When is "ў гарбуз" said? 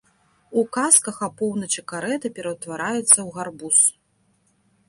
3.07-3.77